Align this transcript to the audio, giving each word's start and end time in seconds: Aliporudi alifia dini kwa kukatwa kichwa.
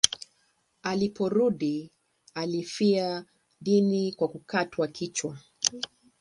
Aliporudi 0.83 1.91
alifia 2.33 3.25
dini 3.61 4.13
kwa 4.13 4.27
kukatwa 4.27 4.87
kichwa. 4.87 5.37